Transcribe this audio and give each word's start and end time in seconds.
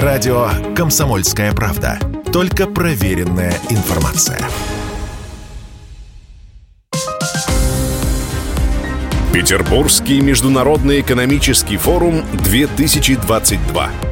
Радио 0.00 0.48
«Комсомольская 0.74 1.52
правда». 1.52 1.98
Только 2.32 2.66
проверенная 2.66 3.52
информация. 3.68 4.40
Петербургский 9.34 10.22
международный 10.22 11.02
экономический 11.02 11.76
форум 11.76 12.24
2022. 12.42 14.11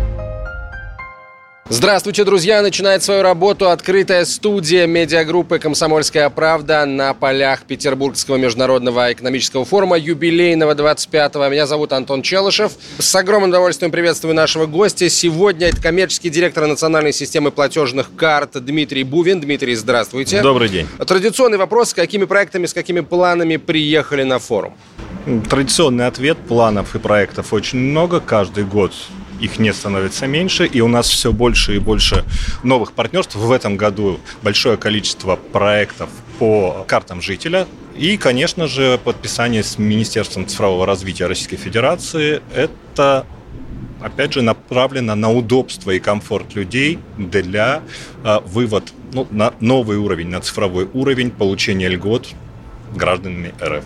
Здравствуйте, 1.73 2.25
друзья! 2.25 2.63
Начинает 2.63 3.01
свою 3.05 3.23
работу 3.23 3.71
открытая 3.71 4.25
студия 4.25 4.89
медиагруппы 4.89 5.61
«Комсомольская 5.61 6.29
правда» 6.29 6.85
на 6.85 7.15
полях 7.15 7.63
Петербургского 7.63 8.39
международного 8.39 9.13
экономического 9.13 9.65
форума 9.65 9.97
юбилейного 9.97 10.75
25-го. 10.75 11.49
Меня 11.49 11.69
зовут 11.69 11.93
Антон 11.93 12.23
Челышев. 12.23 12.73
С 12.99 13.15
огромным 13.15 13.51
удовольствием 13.51 13.93
приветствую 13.93 14.35
нашего 14.35 14.67
гостя. 14.67 15.09
Сегодня 15.09 15.69
это 15.69 15.81
коммерческий 15.81 16.29
директор 16.29 16.67
национальной 16.67 17.13
системы 17.13 17.53
платежных 17.53 18.17
карт 18.17 18.63
Дмитрий 18.65 19.05
Бувин. 19.05 19.41
Дмитрий, 19.41 19.77
здравствуйте. 19.77 20.43
Добрый 20.43 20.69
день. 20.69 20.89
Традиционный 21.07 21.57
вопрос. 21.57 21.91
С 21.91 21.95
какими 21.95 22.25
проектами, 22.25 22.67
с 22.67 22.75
какими 22.75 22.99
планами 22.99 23.59
приехали 23.59 24.25
на 24.25 24.41
форум? 24.41 24.75
Традиционный 25.49 26.09
ответ. 26.09 26.37
Планов 26.49 26.97
и 26.97 26.99
проектов 26.99 27.53
очень 27.53 27.79
много. 27.79 28.19
Каждый 28.19 28.65
год 28.65 28.93
их 29.41 29.59
не 29.59 29.73
становится 29.73 30.27
меньше, 30.27 30.67
и 30.67 30.81
у 30.81 30.89
нас 30.89 31.09
все 31.09 31.33
больше 31.33 31.77
и 31.77 31.79
больше 31.79 32.25
новых 32.63 32.93
партнерств. 32.93 33.35
В 33.37 33.51
этом 33.53 33.77
году 33.77 34.21
большое 34.43 34.77
количество 34.77 35.37
проектов 35.37 36.11
по 36.39 36.85
картам 36.87 37.21
жителя. 37.21 37.67
И, 37.97 38.17
конечно 38.17 38.67
же, 38.67 38.99
подписание 39.03 39.63
с 39.63 39.79
Министерством 39.79 40.47
цифрового 40.47 40.87
развития 40.87 41.27
Российской 41.27 41.57
Федерации– 41.57 42.41
это 42.55 43.27
опять 44.01 44.33
же, 44.33 44.43
направлено 44.43 45.15
на 45.15 45.31
удобство 45.31 45.91
и 45.91 45.99
комфорт 45.99 46.55
людей 46.55 46.99
для 47.19 47.83
э, 48.25 48.39
вывод 48.47 48.93
ну, 49.13 49.27
на 49.31 49.53
новый 49.61 49.99
уровень, 49.99 50.29
на 50.29 50.41
цифровой 50.41 50.89
уровень 50.93 51.31
получения 51.31 51.89
льгот 51.89 52.29
гражданами 52.95 53.55
РФ. 53.63 53.85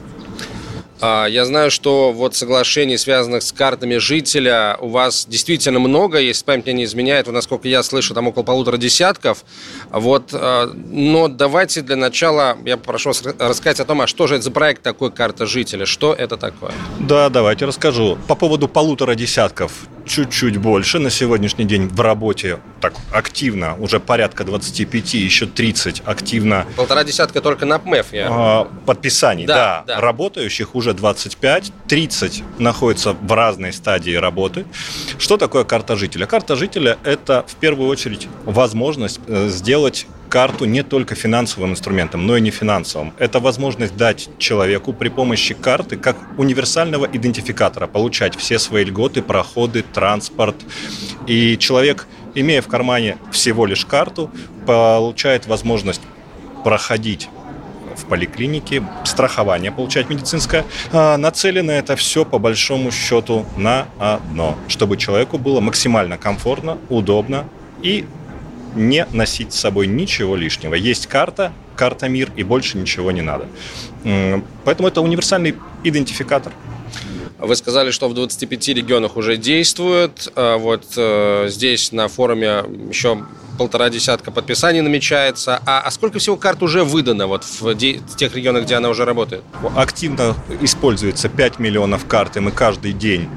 А, 1.06 1.26
я 1.26 1.44
знаю, 1.44 1.70
что 1.70 2.12
вот 2.12 2.34
соглашений, 2.34 2.96
связанных 2.96 3.42
с 3.42 3.52
картами 3.52 3.98
жителя, 3.98 4.78
у 4.80 4.88
вас 4.88 5.26
действительно 5.28 5.78
много, 5.78 6.18
если 6.18 6.42
память 6.46 6.64
мне 6.64 6.72
не 6.72 6.84
изменяет, 6.84 7.26
насколько 7.26 7.68
я 7.68 7.82
слышу, 7.82 8.14
там 8.14 8.28
около 8.28 8.42
полутора 8.42 8.78
десятков. 8.78 9.44
Вот, 9.90 10.30
а, 10.32 10.72
но 10.74 11.28
давайте 11.28 11.82
для 11.82 11.96
начала 11.96 12.56
я 12.64 12.78
попрошу 12.78 13.10
вас 13.10 13.22
рассказать 13.38 13.80
о 13.80 13.84
том, 13.84 14.00
а 14.00 14.06
что 14.06 14.26
же 14.26 14.36
это 14.36 14.44
за 14.44 14.50
проект 14.50 14.80
такой 14.80 15.10
«Карта 15.10 15.44
жителя», 15.44 15.84
что 15.84 16.14
это 16.14 16.38
такое? 16.38 16.72
Да, 17.00 17.28
давайте 17.28 17.66
расскажу. 17.66 18.16
По 18.26 18.34
поводу 18.34 18.66
полутора 18.66 19.14
десятков 19.14 19.72
чуть-чуть 20.06 20.56
больше. 20.58 20.98
На 20.98 21.10
сегодняшний 21.10 21.64
день 21.64 21.88
в 21.88 22.00
работе 22.00 22.58
так 22.80 22.94
активно, 23.12 23.76
уже 23.76 24.00
порядка 24.00 24.44
25, 24.44 25.14
еще 25.14 25.46
30 25.46 26.02
активно. 26.04 26.66
Полтора 26.76 27.04
десятка 27.04 27.40
только 27.40 27.66
на 27.66 27.78
ПМЭФ 27.78 28.12
я. 28.12 28.28
А, 28.30 28.64
подписаний, 28.86 29.46
да, 29.46 29.84
да. 29.86 29.94
да. 29.94 30.00
Работающих 30.00 30.74
уже 30.74 30.94
25, 30.94 31.72
30 31.88 32.42
находятся 32.58 33.12
в 33.12 33.32
разной 33.32 33.72
стадии 33.72 34.14
работы. 34.14 34.66
Что 35.18 35.36
такое 35.36 35.64
карта 35.64 35.96
жителя? 35.96 36.26
Карта 36.26 36.56
жителя– 36.56 36.98
это 37.04 37.44
в 37.46 37.54
первую 37.56 37.88
очередь 37.88 38.28
возможность 38.44 39.20
э, 39.26 39.48
сделать 39.48 40.06
карту 40.34 40.64
не 40.64 40.82
только 40.82 41.14
финансовым 41.14 41.70
инструментом, 41.70 42.26
но 42.26 42.36
и 42.36 42.40
не 42.40 42.50
финансовым. 42.50 43.12
Это 43.20 43.38
возможность 43.38 43.96
дать 43.96 44.28
человеку 44.38 44.92
при 44.92 45.08
помощи 45.08 45.54
карты 45.54 45.96
как 45.96 46.16
универсального 46.36 47.06
идентификатора 47.06 47.86
получать 47.86 48.34
все 48.34 48.58
свои 48.58 48.84
льготы, 48.84 49.22
проходы, 49.22 49.84
транспорт. 49.94 50.56
И 51.28 51.56
человек, 51.58 52.08
имея 52.34 52.62
в 52.62 52.66
кармане 52.66 53.16
всего 53.30 53.64
лишь 53.64 53.86
карту, 53.86 54.28
получает 54.66 55.46
возможность 55.46 56.02
проходить 56.64 57.28
в 57.96 58.04
поликлинике, 58.06 58.82
страхование 59.04 59.70
получать 59.70 60.10
медицинское. 60.10 60.64
А 60.92 61.16
нацелено 61.16 61.70
это 61.70 61.94
все 61.94 62.24
по 62.24 62.40
большому 62.40 62.90
счету 62.90 63.46
на 63.56 63.86
одно, 64.00 64.56
чтобы 64.66 64.96
человеку 64.96 65.38
было 65.38 65.60
максимально 65.60 66.18
комфортно, 66.18 66.78
удобно 66.88 67.44
и 67.82 68.04
не 68.74 69.06
носить 69.12 69.52
с 69.52 69.60
собой 69.60 69.86
ничего 69.86 70.36
лишнего. 70.36 70.74
Есть 70.74 71.06
карта, 71.06 71.52
карта 71.76 72.08
МИР, 72.08 72.32
и 72.36 72.42
больше 72.42 72.78
ничего 72.78 73.10
не 73.10 73.22
надо. 73.22 73.46
Поэтому 74.64 74.88
это 74.88 75.00
универсальный 75.00 75.54
идентификатор. 75.82 76.52
Вы 77.38 77.56
сказали, 77.56 77.90
что 77.90 78.08
в 78.08 78.14
25 78.14 78.68
регионах 78.68 79.16
уже 79.16 79.36
действует. 79.36 80.32
А 80.34 80.56
вот 80.56 80.84
э, 80.96 81.48
здесь 81.50 81.92
на 81.92 82.08
форуме 82.08 82.64
еще 82.88 83.24
полтора 83.58 83.90
десятка 83.90 84.30
подписаний 84.30 84.80
намечается. 84.80 85.60
А, 85.66 85.80
а 85.80 85.90
сколько 85.90 86.18
всего 86.18 86.36
карт 86.36 86.62
уже 86.62 86.84
выдано 86.84 87.26
вот 87.26 87.44
в, 87.44 87.74
де, 87.74 87.98
в 87.98 88.16
тех 88.16 88.34
регионах, 88.34 88.64
где 88.64 88.76
она 88.76 88.88
уже 88.88 89.04
работает? 89.04 89.42
Активно 89.76 90.34
используется 90.62 91.28
5 91.28 91.58
миллионов 91.58 92.06
карт, 92.06 92.36
и 92.36 92.40
мы 92.40 92.50
каждый 92.50 92.92
день 92.92 93.28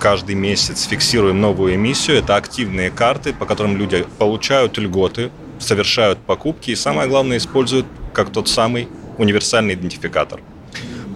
каждый 0.00 0.34
месяц 0.34 0.86
фиксируем 0.86 1.40
новую 1.40 1.74
эмиссию. 1.74 2.18
Это 2.18 2.36
активные 2.36 2.90
карты, 2.90 3.32
по 3.32 3.46
которым 3.46 3.76
люди 3.76 4.06
получают 4.18 4.78
льготы, 4.78 5.30
совершают 5.58 6.18
покупки 6.18 6.70
и, 6.70 6.76
самое 6.76 7.08
главное, 7.08 7.38
используют 7.38 7.86
как 8.12 8.30
тот 8.30 8.48
самый 8.48 8.88
универсальный 9.18 9.74
идентификатор. 9.74 10.40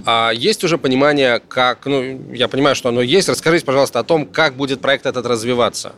А 0.06 0.30
есть 0.30 0.64
уже 0.64 0.78
понимание, 0.78 1.40
как, 1.46 1.86
ну, 1.86 2.02
я 2.32 2.48
понимаю, 2.48 2.74
что 2.74 2.88
оно 2.88 3.02
есть. 3.02 3.28
Расскажите, 3.28 3.64
пожалуйста, 3.66 3.98
о 3.98 4.04
том, 4.04 4.26
как 4.26 4.54
будет 4.54 4.80
проект 4.80 5.06
этот 5.06 5.26
развиваться, 5.26 5.92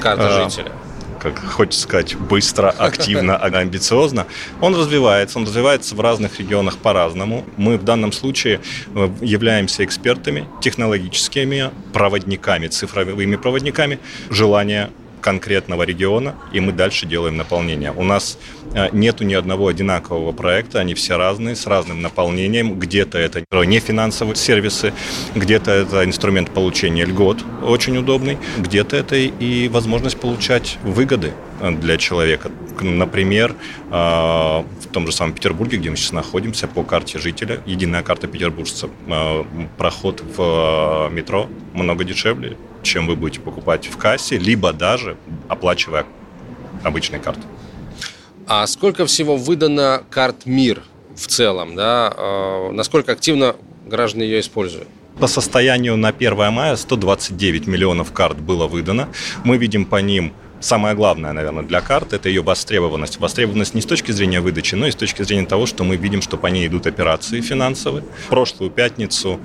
карта 0.00 0.28
а, 0.28 0.44
жителя 0.44 0.72
как 1.32 1.44
хочется 1.44 1.82
сказать, 1.82 2.16
быстро, 2.16 2.70
активно, 2.70 3.36
амбициозно, 3.42 4.26
он 4.60 4.74
развивается. 4.74 5.38
Он 5.38 5.44
развивается 5.44 5.94
в 5.94 6.00
разных 6.00 6.38
регионах 6.38 6.78
по-разному. 6.78 7.44
Мы 7.56 7.76
в 7.78 7.84
данном 7.84 8.12
случае 8.12 8.60
э, 8.94 9.08
являемся 9.20 9.84
экспертами, 9.84 10.46
технологическими 10.60 11.70
проводниками, 11.92 12.68
цифровыми 12.68 13.36
проводниками 13.36 13.98
желания 14.30 14.90
конкретного 15.24 15.84
региона, 15.84 16.34
и 16.52 16.60
мы 16.60 16.72
дальше 16.72 17.06
делаем 17.06 17.38
наполнение. 17.38 17.92
У 17.92 18.04
нас 18.04 18.38
э, 18.74 18.90
нету 18.92 19.24
ни 19.24 19.32
одного 19.32 19.68
одинакового 19.68 20.32
проекта, 20.32 20.80
они 20.80 20.92
все 20.92 21.16
разные, 21.16 21.56
с 21.56 21.66
разным 21.66 22.02
наполнением. 22.02 22.78
Где-то 22.78 23.16
это 23.16 23.42
не 23.64 23.80
финансовые 23.80 24.36
сервисы, 24.36 24.92
где-то 25.34 25.70
это 25.70 26.04
инструмент 26.04 26.50
получения 26.50 27.06
льгот, 27.06 27.42
очень 27.62 27.96
удобный, 27.96 28.36
где-то 28.58 28.96
это 28.96 29.16
и 29.16 29.68
возможность 29.68 30.20
получать 30.20 30.76
выгоды 30.82 31.32
для 31.72 31.96
человека. 31.96 32.50
Например, 32.80 33.54
э, 33.90 33.92
в 33.92 34.86
том 34.92 35.06
же 35.06 35.12
самом 35.12 35.32
Петербурге, 35.32 35.78
где 35.78 35.90
мы 35.90 35.96
сейчас 35.96 36.12
находимся, 36.12 36.68
по 36.68 36.82
карте 36.82 37.18
жителя, 37.18 37.60
единая 37.66 38.02
карта 38.02 38.26
петербуржца, 38.26 38.88
проход 39.78 40.22
в 40.36 41.08
метро 41.12 41.48
много 41.72 42.04
дешевле, 42.04 42.56
чем 42.82 43.06
вы 43.06 43.16
будете 43.16 43.40
покупать 43.40 43.86
в 43.86 43.96
кассе, 43.96 44.38
либо 44.38 44.72
даже 44.72 45.16
оплачивая 45.48 46.06
обычной 46.82 47.20
картой. 47.20 47.44
А 48.46 48.66
сколько 48.66 49.06
всего 49.06 49.36
выдано 49.36 50.02
карт 50.10 50.46
МИР 50.46 50.82
в 51.16 51.26
целом? 51.26 51.74
Да? 51.76 52.68
Насколько 52.72 53.12
активно 53.12 53.56
граждане 53.86 54.26
ее 54.26 54.40
используют? 54.40 54.88
По 55.18 55.28
состоянию 55.28 55.96
на 55.96 56.08
1 56.08 56.52
мая 56.52 56.76
129 56.76 57.66
миллионов 57.66 58.12
карт 58.12 58.38
было 58.38 58.66
выдано. 58.66 59.08
Мы 59.44 59.56
видим 59.56 59.84
по 59.84 59.96
ним 59.96 60.32
Самое 60.64 60.94
главное, 60.94 61.34
наверное, 61.34 61.62
для 61.62 61.82
карт– 61.82 62.12
это 62.14 62.30
ее 62.30 62.42
востребованность. 62.42 63.20
Востребованность 63.20 63.74
не 63.74 63.82
с 63.82 63.84
точки 63.84 64.12
зрения 64.12 64.40
выдачи, 64.40 64.74
но 64.76 64.86
и 64.86 64.90
с 64.90 64.94
точки 64.94 65.22
зрения 65.22 65.44
того, 65.44 65.66
что 65.66 65.84
мы 65.84 65.96
видим, 65.96 66.22
что 66.22 66.38
по 66.38 66.46
ней 66.46 66.66
идут 66.66 66.86
операции 66.86 67.42
финансовые. 67.42 68.02
В 68.24 68.28
прошлую 68.30 68.70
пятницу 68.70 69.38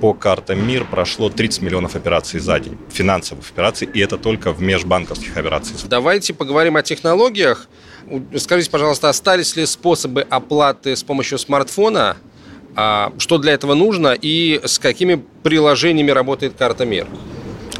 по 0.00 0.12
картам 0.12 0.66
МИР 0.66 0.86
прошло 0.90 1.30
30 1.30 1.62
миллионов 1.62 1.94
операций 1.94 2.40
за 2.40 2.58
день, 2.58 2.76
финансовых 2.90 3.48
операций, 3.48 3.88
и 3.94 4.00
это 4.00 4.18
только 4.18 4.50
в 4.50 4.60
межбанковских 4.60 5.36
операциях. 5.36 5.82
Давайте 5.84 6.34
поговорим 6.34 6.74
о 6.76 6.82
технологиях. 6.82 7.68
Скажите, 8.36 8.68
пожалуйста, 8.68 9.08
остались 9.08 9.54
ли 9.54 9.66
способы 9.66 10.22
оплаты 10.22 10.96
с 10.96 11.04
помощью 11.04 11.38
смартфона? 11.38 12.16
А 12.74 13.12
что 13.18 13.38
для 13.38 13.52
этого 13.52 13.74
нужно 13.74 14.16
и 14.20 14.60
с 14.64 14.80
какими 14.80 15.22
приложениями 15.44 16.10
работает 16.10 16.54
карта 16.58 16.84
МИР? 16.84 17.06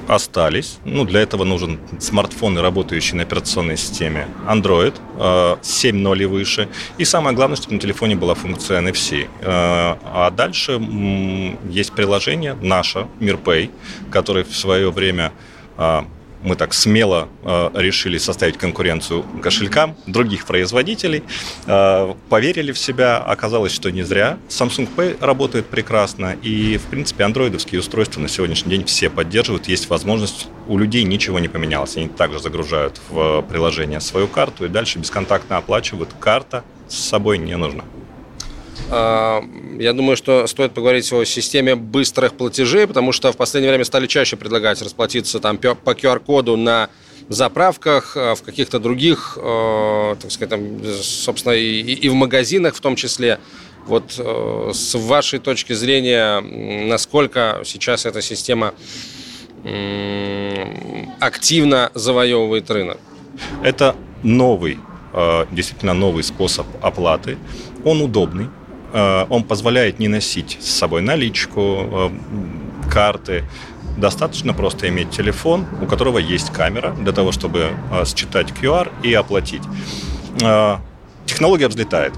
Остались. 0.09 0.79
Ну, 0.85 1.05
для 1.05 1.21
этого 1.21 1.45
нужен 1.45 1.79
смартфон, 1.99 2.59
работающий 2.59 3.17
на 3.17 3.23
операционной 3.23 3.77
системе 3.77 4.29
Android, 4.49 4.95
7.0 5.19 6.19
э, 6.19 6.23
и 6.23 6.25
выше. 6.27 6.69
И 6.99 7.05
самое 7.05 7.35
главное, 7.35 7.57
чтобы 7.57 7.75
на 7.75 7.81
телефоне 7.81 8.17
была 8.17 8.35
функция 8.35 8.81
NFC. 8.81 9.29
Э, 9.41 9.97
а 10.05 10.31
дальше 10.31 10.81
есть 11.69 11.93
приложение 11.93 12.55
наше, 12.61 13.07
MirPay, 13.21 13.71
которое 14.11 14.45
в 14.45 14.57
свое 14.57 14.91
время 14.91 15.33
э, 15.79 16.03
мы 16.43 16.57
так 16.57 16.75
смело 16.75 17.29
э, 17.43 17.71
решили 17.75 18.19
составить 18.19 18.57
конкуренцию 18.57 19.25
кошелькам 19.43 19.97
других 20.07 20.47
производителей, 20.47 21.23
э, 21.67 22.15
поверили 22.29 22.73
в 22.73 22.79
себя, 22.79 23.19
оказалось, 23.19 23.73
что 23.73 23.91
не 23.91 24.03
зря. 24.03 24.39
Samsung 24.49 24.89
Pay 24.95 25.25
работает 25.25 25.67
прекрасно, 25.67 26.37
и, 26.43 26.79
в 26.79 26.83
принципе, 26.85 27.25
андроидовские 27.25 27.81
устройства 27.81 28.21
на 28.21 28.29
сегодняшний 28.29 28.71
день 28.71 28.85
все 28.85 29.11
поддерживают, 29.11 29.69
есть 29.69 29.89
возможность, 29.89 30.49
у 30.69 30.79
людей 30.79 31.05
ничего 31.05 31.39
не 31.39 31.49
поменялось, 31.49 31.97
они 31.97 32.09
также 32.09 32.39
загружают 32.41 33.01
в 33.09 33.43
приложение 33.43 34.01
свою 34.01 34.29
карту 34.29 34.65
и 34.65 34.69
дальше 34.69 34.99
бесконтактно 34.99 35.57
оплачивают, 35.57 36.11
карта 36.19 36.65
с 36.89 36.97
собой 36.97 37.39
не 37.39 37.57
нужна. 37.57 37.85
А, 38.91 39.45
я 39.79 39.93
думаю, 39.93 40.17
что 40.17 40.47
стоит 40.47 40.73
поговорить 40.73 41.13
о 41.13 41.25
системе 41.25 41.75
быстрых 41.75 42.35
платежей, 42.35 42.87
потому 42.87 43.13
что 43.13 43.33
в 43.33 43.37
последнее 43.37 43.71
время 43.71 43.85
стали 43.85 44.07
чаще 44.07 44.37
предлагать 44.37 44.81
расплатиться 44.83 45.41
там 45.41 45.59
по 45.59 45.91
QR-коду 45.91 46.57
на 46.57 46.89
заправках, 47.29 48.17
а, 48.17 48.35
в 48.35 48.43
каких-то 48.43 48.79
других, 48.79 49.37
а, 49.41 50.15
так 50.17 50.31
сказать, 50.31 50.51
там, 50.51 50.81
собственно, 51.03 51.55
и, 51.55 51.81
и 51.81 52.09
в 52.09 52.15
магазинах 52.15 52.75
в 52.75 52.81
том 52.81 52.97
числе. 52.97 53.41
Вот 53.87 54.15
с 54.15 54.99
вашей 54.99 55.39
точки 55.39 55.73
зрения, 55.73 56.41
насколько 56.41 57.63
сейчас 57.65 58.05
эта 58.05 58.21
система 58.21 58.75
активно 61.21 61.93
завоевывает 61.95 62.69
рынок? 62.69 62.99
Это 63.63 63.95
новый, 64.25 64.81
действительно 65.53 65.95
новый 65.95 66.25
способ 66.25 66.67
оплаты. 66.83 67.39
Он 67.85 68.03
удобный, 68.03 68.49
Э, 68.49 68.66
он 69.29 69.45
позволяет 69.45 69.99
не 69.99 70.09
носить 70.09 70.59
с 70.61 70.71
собой 70.71 71.03
наличку, 71.03 71.61
э, 71.61 72.11
карты. 72.91 73.45
Достаточно 73.97 74.53
просто 74.53 74.89
иметь 74.89 75.11
телефон, 75.11 75.67
у 75.83 75.87
которого 75.87 76.19
есть 76.19 76.53
камера, 76.53 76.93
для 76.93 77.13
того, 77.13 77.33
чтобы 77.33 77.71
э, 77.93 78.05
считать 78.05 78.51
QR 78.51 78.91
и 79.03 79.13
оплатить. 79.15 79.63
Технология 81.25 81.69
взлетает. 81.69 82.13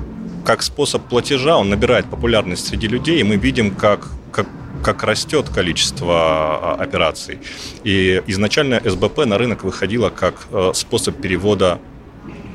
Как 0.45 0.63
способ 0.63 1.03
платежа 1.09 1.57
он 1.57 1.69
набирает 1.71 2.07
популярность 2.07 2.67
среди 2.67 2.89
людей, 2.89 3.21
и 3.21 3.25
мы 3.25 3.37
видим, 3.37 3.71
как, 3.75 4.09
как 4.33 4.47
как 4.83 5.03
растет 5.03 5.49
количество 5.49 6.75
операций. 6.75 7.39
И 7.83 8.23
изначально 8.29 8.81
СБП 8.85 9.27
на 9.27 9.37
рынок 9.37 9.65
выходила 9.65 10.09
как 10.09 10.47
способ 10.73 11.21
перевода 11.21 11.81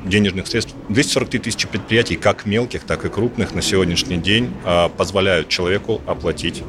денежных 0.04 0.46
средств. 0.46 0.74
243 0.88 1.40
тысячи 1.40 1.66
предприятий, 1.66 2.16
как 2.16 2.46
мелких, 2.46 2.84
так 2.84 3.04
и 3.04 3.08
крупных, 3.08 3.54
на 3.54 3.62
сегодняшний 3.62 4.16
день 4.16 4.50
а, 4.64 4.88
позволяют 4.88 5.48
человеку 5.48 6.00
оплатить 6.06 6.62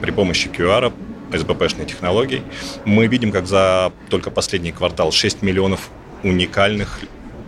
при 0.00 0.10
помощи 0.10 0.48
QR, 0.48 0.92
СБПшной 1.32 1.86
технологии. 1.86 2.42
Мы 2.84 3.06
видим, 3.06 3.32
как 3.32 3.46
за 3.46 3.92
только 4.08 4.30
последний 4.30 4.72
квартал 4.72 5.10
6 5.10 5.42
миллионов 5.42 5.90
уникальных 6.22 7.00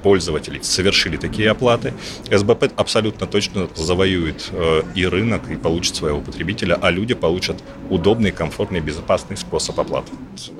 пользователей 0.02 0.60
совершили 0.62 1.16
такие 1.16 1.50
оплаты, 1.50 1.94
СБП 2.30 2.72
абсолютно 2.76 3.26
точно 3.26 3.68
завоюет 3.74 4.48
э, 4.52 4.82
и 4.94 5.06
рынок, 5.06 5.50
и 5.50 5.56
получит 5.56 5.96
своего 5.96 6.20
потребителя, 6.20 6.78
а 6.80 6.90
люди 6.90 7.14
получат 7.14 7.56
удобный, 7.90 8.30
комфортный, 8.30 8.80
безопасный 8.80 9.36
способ 9.36 9.78
оплаты. 9.80 10.12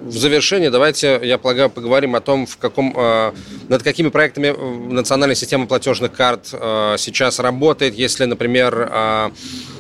В 0.03 0.13
завершение 0.13 0.71
давайте, 0.71 1.21
я 1.23 1.39
полагаю, 1.39 1.71
поговорим 1.71 2.15
о 2.15 2.21
том, 2.21 2.47
в 2.47 2.57
каком, 2.59 2.95
э, 2.97 3.33
над 3.69 3.83
какими 3.83 4.09
проектами 4.09 4.49
э, 4.49 4.93
национальная 4.93 5.37
система 5.37 5.67
платежных 5.67 6.13
карт 6.13 6.49
сейчас 6.49 7.39
работает, 7.39 7.95
если, 7.95 8.25
например, 8.25 8.91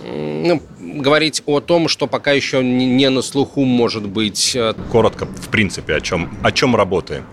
ну, 0.04 0.62
говорить 0.94 1.42
о 1.46 1.60
том, 1.60 1.88
что 1.88 2.06
пока 2.06 2.32
еще 2.32 2.62
не 2.62 3.08
на 3.10 3.22
слуху 3.22 3.64
может 3.64 4.06
быть. 4.06 4.56
Коротко, 4.90 5.26
в 5.26 5.48
принципе, 5.48 5.94
о 5.94 6.00
чем, 6.00 6.36
о 6.42 6.52
чем 6.52 6.76
работаем. 6.76 7.24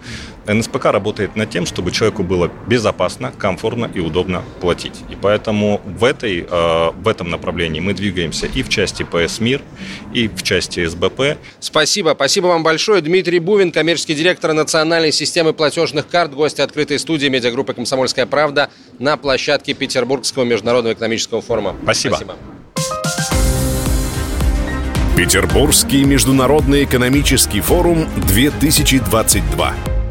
НСПК 0.47 0.85
работает 0.85 1.35
над 1.35 1.49
тем, 1.49 1.65
чтобы 1.65 1.91
человеку 1.91 2.23
было 2.23 2.51
безопасно, 2.67 3.31
комфортно 3.37 3.89
и 3.93 3.99
удобно 3.99 4.43
платить. 4.61 4.93
И 5.09 5.15
поэтому 5.19 5.81
в, 5.85 6.03
этой, 6.03 6.45
э, 6.49 6.91
в 6.91 7.07
этом 7.07 7.29
направлении 7.29 7.79
мы 7.79 7.93
двигаемся 7.93 8.45
и 8.45 8.61
в 8.61 8.69
части 8.69 9.03
ПС 9.03 9.39
МИР, 9.39 9.61
и 10.13 10.27
в 10.27 10.43
части 10.43 10.85
СБП. 10.85 11.37
Спасибо. 11.59 12.13
Спасибо 12.15 12.47
вам 12.47 12.63
большое. 12.63 13.01
Дмитрий 13.01 13.39
Бувин, 13.39 13.71
коммерческий 13.71 14.13
директор 14.13 14.53
национальной 14.53 15.11
системы 15.11 15.53
платежных 15.53 16.07
карт, 16.07 16.33
гость 16.33 16.59
открытой 16.59 16.99
студии 16.99 17.27
медиагруппы 17.27 17.73
«Комсомольская 17.73 18.25
правда» 18.25 18.69
на 18.99 19.17
площадке 19.17 19.73
Петербургского 19.73 20.43
международного 20.43 20.93
экономического 20.93 21.41
форума. 21.41 21.75
Спасибо. 21.83 22.15
Спасибо. 22.15 22.35
Петербургский 25.15 26.03
международный 26.03 26.83
экономический 26.83 27.61
форум 27.61 28.05
2022. 28.27 30.04